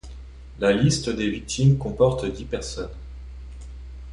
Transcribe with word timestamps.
La 0.57 0.73
liste 0.73 1.11
des 1.11 1.29
victimes 1.29 1.77
comporte 1.77 2.25
dix 2.25 2.45
personnes. 2.45 2.89